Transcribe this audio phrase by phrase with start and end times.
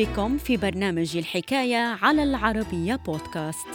[0.00, 3.66] بكم في برنامج الحكاية على العربية بودكاست.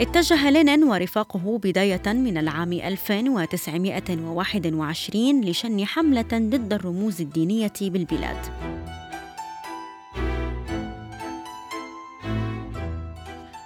[0.00, 8.46] اتجه لينين ورفاقه بداية من العام 1921 لشن حملة ضد الرموز الدينية بالبلاد.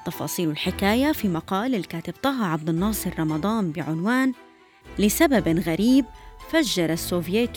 [0.06, 4.32] تفاصيل الحكاية في مقال الكاتب طه عبد الناصر رمضان بعنوان
[4.98, 6.04] لسبب غريب
[6.50, 7.56] فجر السوفييت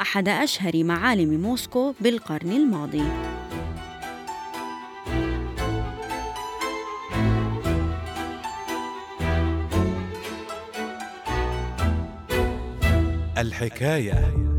[0.00, 3.02] أحد أشهر معالم موسكو بالقرن الماضي.
[13.38, 14.52] الحكاية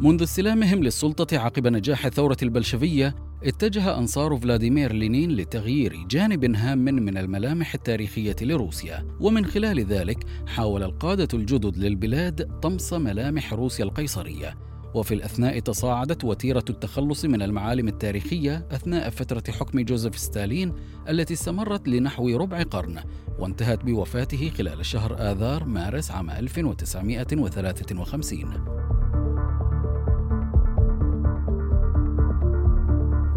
[0.00, 7.18] منذ استلامهم للسلطة عقب نجاح الثورة البلشفية اتجه أنصار فلاديمير لينين لتغيير جانب هام من
[7.18, 14.58] الملامح التاريخية لروسيا ومن خلال ذلك حاول القادة الجدد للبلاد طمس ملامح روسيا القيصرية.
[14.94, 20.72] وفي الأثناء تصاعدت وتيرة التخلص من المعالم التاريخية أثناء فترة حكم جوزيف ستالين
[21.08, 23.00] التي استمرت لنحو ربع قرن
[23.38, 28.97] وانتهت بوفاته خلال شهر آذار مارس عام 1953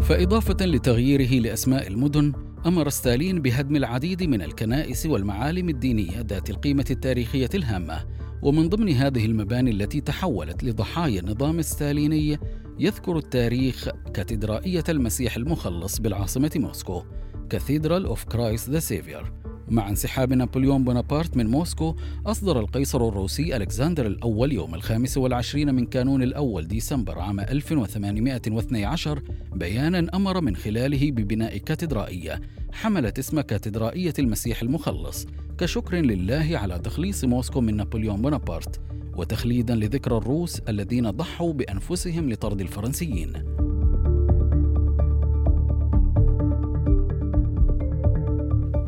[0.02, 2.32] فإضافة لتغييره لأسماء المدن
[2.66, 8.04] أمر ستالين بهدم العديد من الكنائس والمعالم الدينية ذات القيمة التاريخية الهامة.
[8.42, 12.38] ومن ضمن هذه المباني التي تحولت لضحايا النظام الستاليني
[12.78, 17.02] يذكر التاريخ كاتدرائية المسيح المخلص بالعاصمة موسكو
[17.50, 19.32] Cathedral of Christ the Saviour
[19.72, 21.94] مع انسحاب نابليون بونابرت من موسكو
[22.26, 30.16] أصدر القيصر الروسي ألكسندر الأول يوم الخامس والعشرين من كانون الأول ديسمبر عام 1812 بيانا
[30.16, 32.40] أمر من خلاله ببناء كاتدرائية.
[32.72, 35.26] حملت اسم كاتدرائية المسيح المخلص
[35.58, 38.80] كشكر لله على تخليص موسكو من نابليون بونابرت
[39.16, 43.51] وتخليدا لذكرى الروس الذين ضحوا بأنفسهم لطرد الفرنسيين.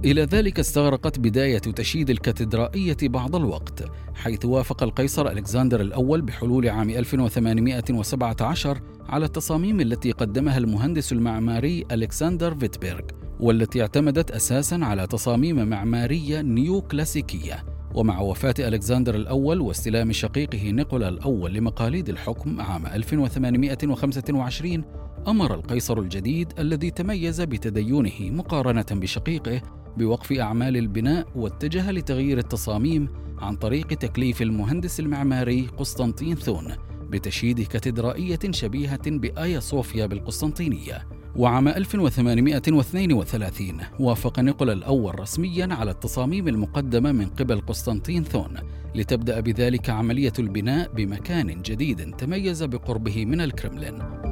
[0.04, 3.84] إلى ذلك استغرقت بداية تشييد الكاتدرائية بعض الوقت
[4.14, 12.54] حيث وافق القيصر ألكسندر الأول بحلول عام 1817 على التصاميم التي قدمها المهندس المعماري ألكسندر
[12.54, 13.00] فيتبرغ
[13.40, 21.08] والتي اعتمدت أساسا على تصاميم معمارية نيو كلاسيكية ومع وفاة ألكسندر الأول واستلام شقيقه نيكولا
[21.08, 24.84] الأول لمقاليد الحكم عام 1825
[25.28, 29.62] أمر القيصر الجديد الذي تميز بتدينه مقارنة بشقيقه
[29.96, 36.74] بوقف أعمال البناء واتجه لتغيير التصاميم عن طريق تكليف المهندس المعماري قسطنطين ثون
[37.10, 41.06] بتشييد كاتدرائية شبيهة بآيا صوفيا بالقسطنطينية.
[41.36, 48.56] وعام 1832 وافق نيقولا الأول رسميا على التصاميم المقدمة من قبل قسطنطين ثون
[48.94, 54.23] لتبدأ بذلك عملية البناء بمكان جديد تميز بقربه من الكرملين.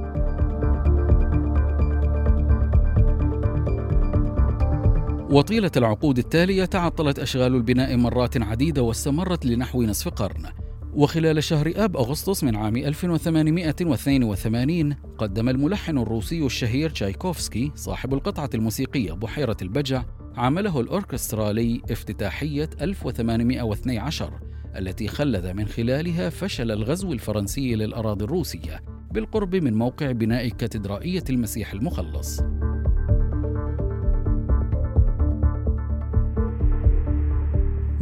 [5.33, 10.47] وطيلة العقود التالية تعطلت أشغال البناء مرات عديدة واستمرت لنحو نصف قرن.
[10.95, 19.13] وخلال شهر آب أغسطس من عام 1882 قدم الملحن الروسي الشهير تشايكوفسكي صاحب القطعة الموسيقية
[19.13, 20.05] بحيرة البجع
[20.37, 24.41] عمله الأوركسترالي افتتاحية 1812
[24.77, 31.73] التي خلد من خلالها فشل الغزو الفرنسي للأراضي الروسية بالقرب من موقع بناء كاتدرائية المسيح
[31.73, 32.41] المخلص.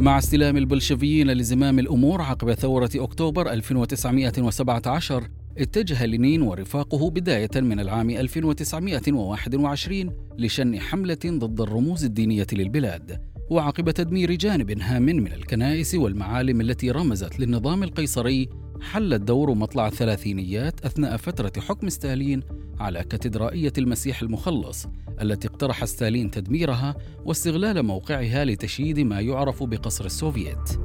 [0.01, 8.09] مع استلام البلشفيين لزمام الأمور عقب ثورة أكتوبر 1917 اتجه لينين ورفاقه بداية من العام
[8.09, 16.91] 1921 لشن حملة ضد الرموز الدينية للبلاد وعقب تدمير جانب هام من الكنائس والمعالم التي
[16.91, 18.49] رمزت للنظام القيصري
[18.81, 22.43] حل الدور مطلع الثلاثينيات أثناء فترة حكم ستالين
[22.79, 24.87] على كاتدرائية المسيح المخلص
[25.21, 26.95] التي اقترح ستالين تدميرها
[27.25, 30.79] واستغلال موقعها لتشييد ما يعرف بقصر السوفييت.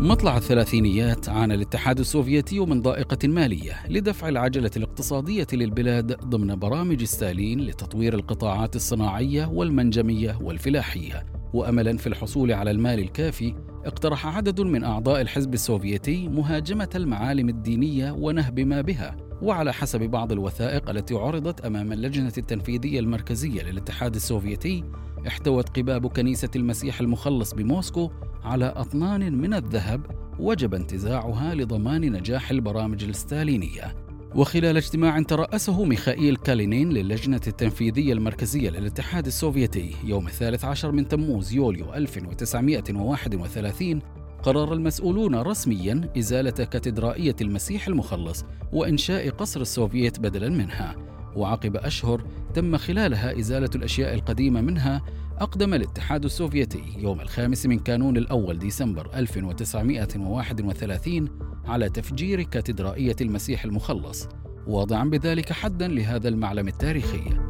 [0.00, 7.60] مطلع الثلاثينيات عانى الاتحاد السوفيتي من ضائقة مالية لدفع العجلة الاقتصادية للبلاد ضمن برامج ستالين
[7.60, 13.54] لتطوير القطاعات الصناعية والمنجمية والفلاحية واملا في الحصول على المال الكافي
[13.84, 19.16] اقترح عدد من أعضاء الحزب السوفيتي مهاجمة المعالم الدينية ونهب ما بها.
[19.42, 24.84] وعلى حسب بعض الوثائق التي عرضت أمام اللجنة التنفيذية المركزية للاتحاد السوفيتي
[25.26, 28.10] احتوت قباب كنيسة المسيح المخلص بموسكو
[28.44, 30.00] على أطنان من الذهب
[30.38, 34.07] وجب انتزاعها لضمان نجاح البرامج الستالينية.
[34.38, 41.52] وخلال اجتماع ترأسه ميخائيل كالينين للجنة التنفيذية المركزية للاتحاد السوفيتي يوم الثالث عشر من تموز
[41.52, 44.02] يوليو 1931
[44.42, 50.96] قرر المسؤولون رسميا إزالة كاتدرائية المسيح المخلص وإنشاء قصر السوفييت بدلا منها.
[51.36, 52.24] وعقب أشهر
[52.54, 55.02] تم خلالها إزالة الأشياء القديمة منها
[55.38, 61.28] أقدم الاتحاد السوفيتي يوم الخامس من كانون الأول ديسمبر 1931
[61.68, 64.28] على تفجير كاتدرائية المسيح المخلص
[64.66, 67.48] واضعا بذلك حدا لهذا المعلم التاريخي.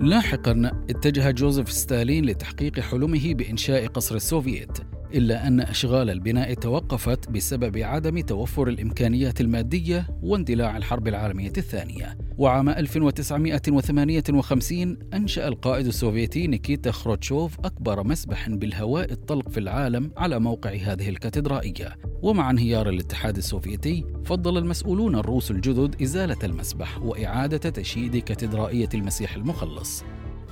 [0.00, 4.78] لاحقا اتجه جوزيف ستالين لتحقيق حلمه بإنشاء قصر السوفييت
[5.14, 12.18] إلا أن أشغال البناء توقفت بسبب عدم توفر الإمكانيات المادية واندلاع الحرب العالمية الثانية.
[12.38, 20.70] وعام 1958 أنشأ القائد السوفيتي نيكيتا خروتشوف أكبر مسبح بالهواء الطلق في العالم على موقع
[20.70, 21.96] هذه الكاتدرائية.
[22.22, 30.04] ومع انهيار الاتحاد السوفيتي فضل المسؤولون الروس الجدد إزالة المسبح وإعادة تشييد كاتدرائية المسيح المخلص.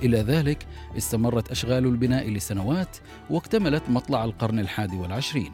[0.03, 0.67] إلى ذلك
[0.97, 2.97] استمرت أشغال البناء لسنوات
[3.29, 5.51] واكتملت مطلع القرن الحادي والعشرين.